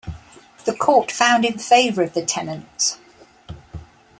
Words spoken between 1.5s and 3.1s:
favour of the tenants.